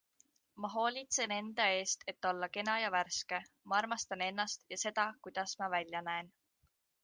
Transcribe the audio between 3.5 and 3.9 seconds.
ma